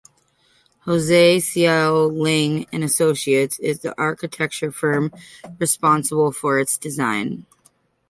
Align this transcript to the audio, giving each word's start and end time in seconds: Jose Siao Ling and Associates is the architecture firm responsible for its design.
Jose 0.79 1.37
Siao 1.37 2.09
Ling 2.11 2.65
and 2.73 2.83
Associates 2.83 3.59
is 3.59 3.81
the 3.81 3.93
architecture 4.01 4.71
firm 4.71 5.13
responsible 5.59 6.31
for 6.31 6.57
its 6.57 6.75
design. 6.79 7.45